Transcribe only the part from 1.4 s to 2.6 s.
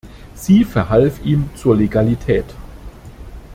zur Legalität.